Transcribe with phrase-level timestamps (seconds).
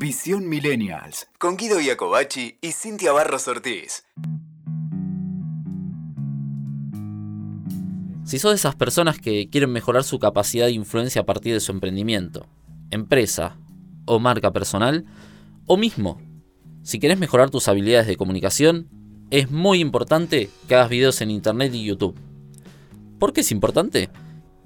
[0.00, 1.28] Visión Millennials.
[1.38, 4.06] Con Guido Iacobacci y Cintia Barros Ortiz.
[8.24, 11.60] Si sos de esas personas que quieren mejorar su capacidad de influencia a partir de
[11.60, 12.46] su emprendimiento,
[12.90, 13.58] empresa
[14.06, 15.04] o marca personal,
[15.66, 16.18] o mismo,
[16.82, 18.88] si querés mejorar tus habilidades de comunicación,
[19.28, 22.18] es muy importante que hagas videos en internet y YouTube.
[23.18, 24.08] ¿Por qué es importante?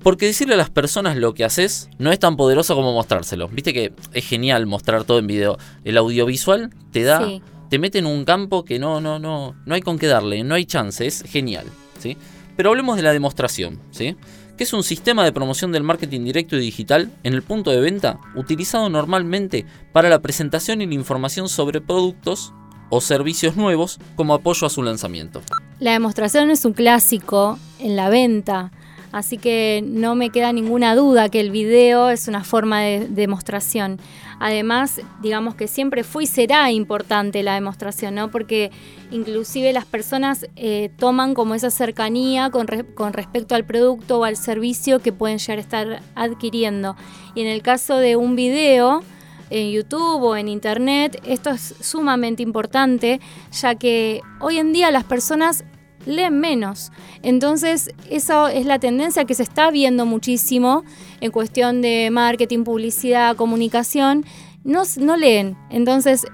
[0.02, 3.48] Porque decirle a las personas lo que haces no es tan poderoso como mostrárselo.
[3.48, 5.58] Viste que es genial mostrar todo en video.
[5.84, 7.26] El audiovisual te da,
[7.70, 10.54] te mete en un campo que no, no, no, no hay con qué darle, no
[10.54, 11.66] hay chance, es genial,
[11.98, 12.18] ¿sí?
[12.56, 14.16] Pero hablemos de la demostración, ¿sí?
[14.56, 17.80] que es un sistema de promoción del marketing directo y digital en el punto de
[17.80, 22.52] venta utilizado normalmente para la presentación y la información sobre productos
[22.90, 25.42] o servicios nuevos como apoyo a su lanzamiento.
[25.80, 28.70] La demostración es un clásico en la venta,
[29.14, 34.00] así que no me queda ninguna duda que el video es una forma de demostración.
[34.40, 38.32] Además, digamos que siempre fue y será importante la demostración, ¿no?
[38.32, 38.72] Porque
[39.12, 42.66] inclusive las personas eh, toman como esa cercanía con,
[42.96, 46.96] con respecto al producto o al servicio que pueden llegar a estar adquiriendo.
[47.36, 49.04] Y en el caso de un video,
[49.50, 53.20] en YouTube o en Internet, esto es sumamente importante,
[53.52, 55.62] ya que hoy en día las personas
[56.06, 56.92] leen menos.
[57.22, 60.84] Entonces, eso es la tendencia que se está viendo muchísimo
[61.20, 64.24] en cuestión de marketing, publicidad, comunicación.
[64.64, 65.56] No, no leen.
[65.70, 66.26] Entonces,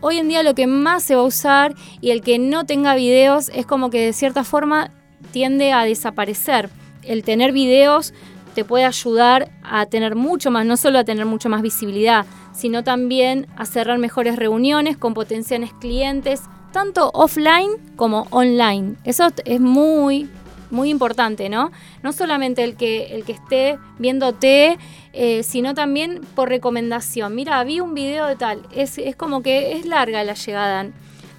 [0.00, 2.94] hoy en día lo que más se va a usar y el que no tenga
[2.94, 4.90] videos es como que de cierta forma
[5.30, 6.70] tiende a desaparecer.
[7.02, 8.12] El tener videos
[8.54, 12.82] te puede ayudar a tener mucho más, no solo a tener mucho más visibilidad, sino
[12.82, 16.42] también a cerrar mejores reuniones con potenciales clientes,
[16.72, 18.96] tanto offline como online.
[19.04, 20.28] Eso es muy,
[20.70, 21.70] muy importante, ¿no?
[22.02, 24.78] No solamente el que, el que esté viéndote,
[25.12, 27.34] eh, sino también por recomendación.
[27.34, 28.62] Mira, vi un video de tal.
[28.74, 30.90] Es, es como que es larga la llegada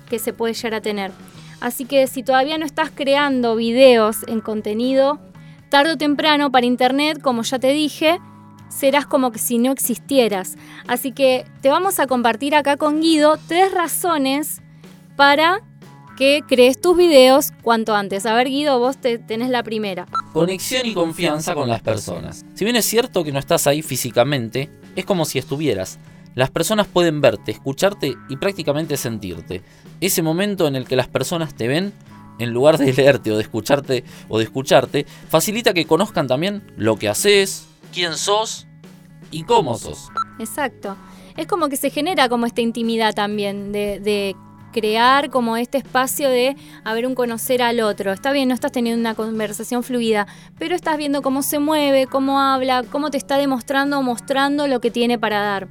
[0.10, 1.12] que se puede llegar a tener.
[1.62, 5.20] Así que si todavía no estás creando videos en contenido,
[5.70, 8.20] tarde o temprano para internet, como ya te dije,
[8.70, 10.58] serás como que si no existieras.
[10.88, 14.62] Así que te vamos a compartir acá con Guido tres razones
[15.20, 15.62] para
[16.18, 18.26] que crees tus videos cuanto antes.
[18.26, 20.06] A ver, Guido, vos te, tenés la primera.
[20.32, 22.46] Conexión y confianza con las personas.
[22.56, 26.00] Si bien es cierto que no estás ahí físicamente, es como si estuvieras.
[26.36, 29.62] Las personas pueden verte, escucharte y prácticamente sentirte.
[30.00, 31.92] Ese momento en el que las personas te ven,
[32.40, 36.96] en lugar de leerte o de escucharte o de escucharte, facilita que conozcan también lo
[36.96, 38.68] que haces, quién sos
[39.32, 40.08] y cómo sos.
[40.40, 40.96] Exacto.
[41.36, 44.36] Es como que se genera como esta intimidad también de,
[44.72, 48.12] crear como este espacio de haber un conocer al otro.
[48.12, 52.40] Está bien, no estás teniendo una conversación fluida, pero estás viendo cómo se mueve, cómo
[52.40, 55.68] habla, cómo te está demostrando o mostrando lo que tiene para dar.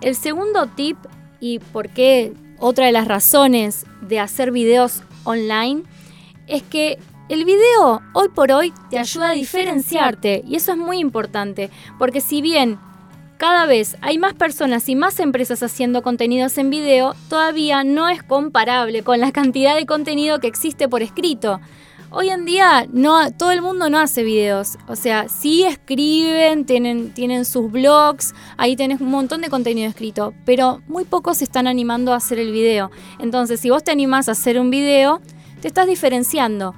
[0.00, 0.96] El segundo tip
[1.40, 5.82] y por qué otra de las razones de hacer videos online
[6.46, 6.98] es que
[7.28, 12.20] el video hoy por hoy te ayuda a diferenciarte y eso es muy importante, porque
[12.20, 12.78] si bien
[13.36, 18.22] cada vez hay más personas y más empresas haciendo contenidos en video, todavía no es
[18.22, 21.60] comparable con la cantidad de contenido que existe por escrito.
[22.10, 22.86] Hoy en día
[23.36, 28.76] todo el mundo no hace videos, o sea, sí escriben, tienen, tienen sus blogs, ahí
[28.76, 32.52] tenés un montón de contenido escrito, pero muy pocos se están animando a hacer el
[32.52, 32.90] video.
[33.18, 35.20] Entonces, si vos te animás a hacer un video,
[35.60, 36.74] te estás diferenciando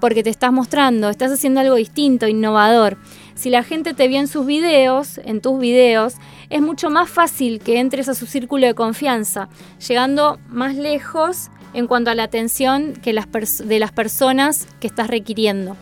[0.00, 2.96] porque te estás mostrando, estás haciendo algo distinto, innovador.
[3.40, 6.16] Si la gente te ve en sus videos, en tus videos,
[6.50, 9.48] es mucho más fácil que entres a su círculo de confianza,
[9.88, 13.28] llegando más lejos en cuanto a la atención que las
[13.66, 15.78] de las personas que estás requiriendo.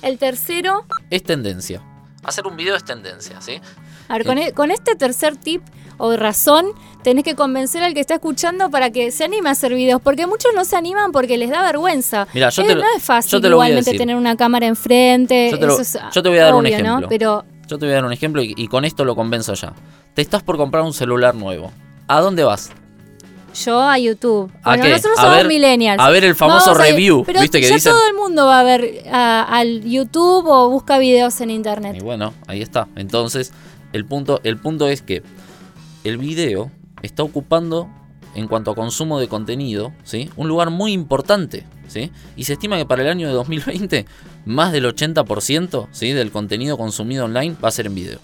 [0.00, 0.86] El tercero...
[1.10, 1.82] Es tendencia.
[2.22, 3.60] Hacer un video es tendencia, ¿sí?
[4.08, 5.60] A ver, con, e, con este tercer tip
[5.98, 6.66] o razón,
[7.02, 10.26] tenés que convencer al que está escuchando para que se anime a hacer videos, porque
[10.26, 12.26] muchos no se animan porque les da vergüenza.
[12.34, 15.50] Mira, yo no es fácil igualmente tener una cámara enfrente.
[15.50, 17.08] Yo te, voy a dar un ejemplo.
[17.08, 17.44] Pero...
[17.68, 19.72] Yo te voy a dar un ejemplo y, con esto lo convenzo ya.
[20.14, 21.72] Te estás por comprar un celular nuevo.
[22.08, 22.70] ¿A dónde vas?
[23.54, 24.50] Yo a YouTube.
[24.64, 26.00] bueno, nosotros somos millennials.
[26.00, 27.24] A ver el famoso review.
[27.24, 31.50] ¿Viste que ya todo el mundo va a ver al YouTube o busca videos en
[31.50, 31.96] internet.
[31.98, 32.88] Y bueno, ahí está.
[32.96, 33.52] Entonces,
[33.92, 35.22] el punto, el punto es que
[36.04, 36.70] el video
[37.02, 37.88] está ocupando,
[38.34, 40.30] en cuanto a consumo de contenido, ¿sí?
[40.36, 41.64] un lugar muy importante.
[41.88, 42.10] ¿sí?
[42.36, 44.06] Y se estima que para el año de 2020
[44.44, 46.12] más del 80% ¿sí?
[46.12, 48.18] del contenido consumido online va a ser en video.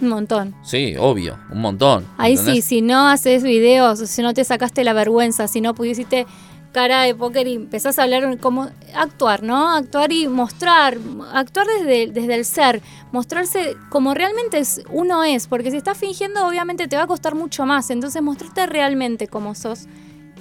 [0.00, 0.54] Un montón.
[0.62, 2.06] Sí, obvio, un montón.
[2.18, 6.24] Ahí sí, si no haces videos, si no te sacaste la vergüenza, si no pudiste
[6.72, 9.74] cara de póker y empezás a hablar como actuar, ¿no?
[9.74, 10.98] Actuar y mostrar,
[11.32, 12.82] actuar desde, desde el ser,
[13.12, 17.34] mostrarse como realmente es, uno es, porque si estás fingiendo obviamente te va a costar
[17.34, 19.86] mucho más, entonces mostrarte realmente como sos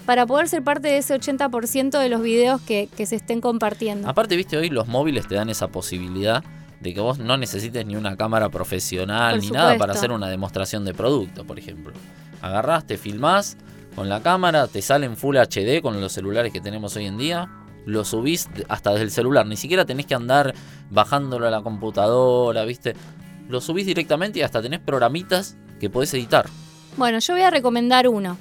[0.06, 4.08] para poder ser parte de ese 80% de los videos que, que se estén compartiendo.
[4.08, 6.44] Aparte, viste, hoy los móviles te dan esa posibilidad
[6.80, 10.30] de que vos no necesites ni una cámara profesional Por ni nada para hacer una
[10.30, 11.94] demostración de producto, por ejemplo.
[12.42, 13.58] Agarrás, te filmás
[13.98, 17.18] con la cámara, te sale en Full HD con los celulares que tenemos hoy en
[17.18, 17.50] día,
[17.88, 20.54] lo subís hasta desde el celular, ni siquiera tenés que andar
[20.92, 22.96] bajándolo a la computadora, ¿viste?
[23.50, 26.46] Lo subís directamente y hasta tenés programitas que podés editar.
[26.96, 28.38] Bueno, yo voy a recomendar uno.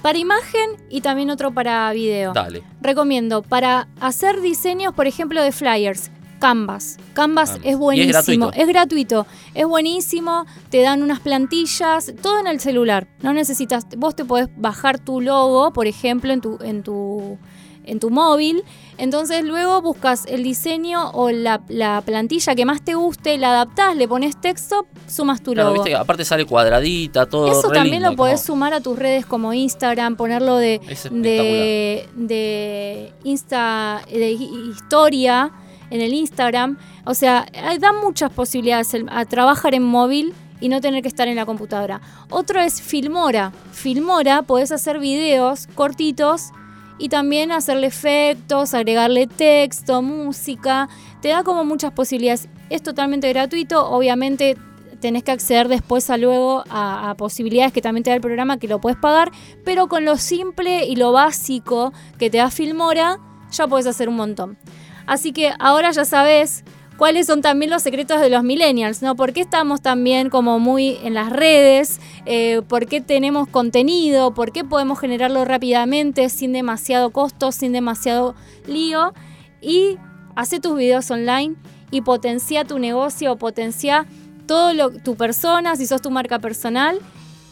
[0.00, 2.32] Para imagen y también otro para video.
[2.32, 2.62] Dale.
[2.80, 6.10] Recomiendo para hacer diseños, por ejemplo, de flyers.
[6.44, 6.98] Canvas.
[7.14, 8.12] Canvas es buenísimo.
[8.12, 8.52] gratuito.
[8.52, 9.26] es gratuito.
[9.54, 10.46] Es buenísimo.
[10.70, 12.12] Te dan unas plantillas.
[12.22, 13.08] Todo en el celular.
[13.22, 13.86] No necesitas.
[13.96, 17.38] Vos te podés bajar tu logo, por ejemplo, en tu, en tu,
[17.84, 18.62] en tu móvil.
[18.98, 23.96] Entonces luego buscas el diseño o la, la plantilla que más te guste, la adaptás,
[23.96, 25.82] le pones texto, sumas tu Claro, logo.
[25.82, 27.50] viste que aparte sale cuadradita, todo.
[27.50, 30.80] Eso también lindo, lo podés como- sumar a tus redes como Instagram, ponerlo de,
[31.10, 35.50] de, de Insta, de hi- historia
[35.94, 36.76] en el Instagram.
[37.06, 41.28] O sea, hay- da muchas posibilidades a trabajar en móvil y no tener que estar
[41.28, 42.00] en la computadora.
[42.30, 43.52] Otro es Filmora.
[43.72, 46.50] Filmora podés hacer videos cortitos
[46.98, 50.88] y también hacerle efectos, agregarle texto, música.
[51.22, 52.48] Te da como muchas posibilidades.
[52.70, 54.56] Es totalmente gratuito, obviamente
[55.00, 58.56] tenés que acceder después a luego a, a posibilidades que también te da el programa
[58.58, 59.30] que lo puedes pagar,
[59.64, 63.18] pero con lo simple y lo básico que te da Filmora,
[63.52, 64.56] ya puedes hacer un montón.
[65.06, 66.64] Así que ahora ya sabes
[66.96, 69.16] cuáles son también los secretos de los millennials, ¿no?
[69.16, 72.00] ¿Por qué estamos también como muy en las redes?
[72.26, 74.32] Eh, ¿Por qué tenemos contenido?
[74.34, 78.34] ¿Por qué podemos generarlo rápidamente sin demasiado costo, sin demasiado
[78.66, 79.12] lío?
[79.60, 79.98] Y
[80.36, 81.56] hace tus videos online
[81.90, 84.06] y potencia tu negocio, potencia
[84.46, 86.98] todo lo, tu persona, si sos tu marca personal,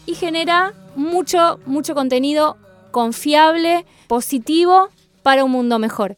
[0.05, 2.57] y genera mucho, mucho contenido
[2.91, 4.89] confiable, positivo
[5.23, 6.17] para un mundo mejor.